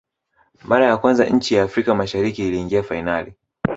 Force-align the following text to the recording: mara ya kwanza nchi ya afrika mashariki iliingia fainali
mara 0.63 0.85
ya 0.85 0.97
kwanza 0.97 1.25
nchi 1.25 1.55
ya 1.55 1.63
afrika 1.63 1.95
mashariki 1.95 2.47
iliingia 2.47 2.83
fainali 2.83 3.33